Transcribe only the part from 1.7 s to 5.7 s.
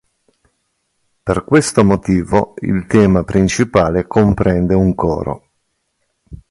motivo il tema principale comprende un coro.